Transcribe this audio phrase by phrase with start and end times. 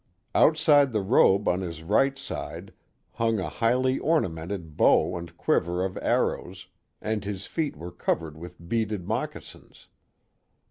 [0.33, 2.73] Out side the robe on his right side
[3.11, 6.65] hung a highly ornamented bow and quiver of arrows,
[7.03, 9.89] and his feet were covered with beaded moccasins.